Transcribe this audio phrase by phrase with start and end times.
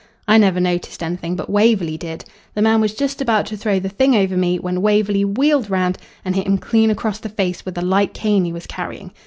[0.27, 2.25] I never noticed anything, but Waverley did.
[2.55, 5.99] The man was just about to throw the thing over me when Waverley wheeled round
[6.25, 9.11] and hit him clean across the face with a light cane he was carrying.